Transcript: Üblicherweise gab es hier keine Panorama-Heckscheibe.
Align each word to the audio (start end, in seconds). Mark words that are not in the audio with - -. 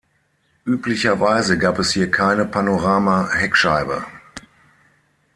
Üblicherweise 0.65 1.59
gab 1.59 1.77
es 1.77 1.91
hier 1.91 2.09
keine 2.09 2.45
Panorama-Heckscheibe. 2.45 4.03